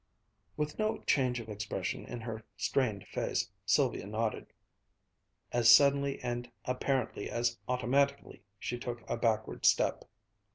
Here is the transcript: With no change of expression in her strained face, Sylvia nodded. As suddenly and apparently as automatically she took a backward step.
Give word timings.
With 0.57 0.79
no 0.79 0.97
change 1.03 1.39
of 1.39 1.47
expression 1.47 2.05
in 2.05 2.21
her 2.21 2.43
strained 2.57 3.05
face, 3.05 3.51
Sylvia 3.67 4.07
nodded. 4.07 4.51
As 5.51 5.69
suddenly 5.69 6.19
and 6.21 6.49
apparently 6.65 7.29
as 7.29 7.59
automatically 7.67 8.41
she 8.57 8.79
took 8.79 9.07
a 9.07 9.15
backward 9.15 9.63
step. 9.63 10.03